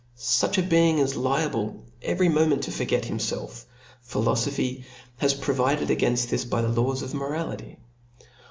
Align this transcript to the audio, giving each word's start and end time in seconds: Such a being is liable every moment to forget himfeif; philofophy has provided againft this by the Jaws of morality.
Such 0.15 0.57
a 0.57 0.63
being 0.63 0.97
is 0.97 1.15
liable 1.15 1.83
every 2.01 2.27
moment 2.27 2.63
to 2.63 2.71
forget 2.71 3.03
himfeif; 3.03 3.65
philofophy 4.03 4.83
has 5.17 5.35
provided 5.35 5.89
againft 5.89 6.29
this 6.31 6.43
by 6.43 6.63
the 6.63 6.73
Jaws 6.73 7.03
of 7.03 7.13
morality. 7.13 7.77